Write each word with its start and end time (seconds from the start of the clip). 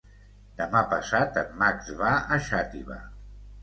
Demà 0.61 0.81
passat 0.95 1.39
en 1.43 1.53
Max 1.61 1.95
va 2.03 2.17
a 2.39 2.43
Xàtiva. 2.51 3.03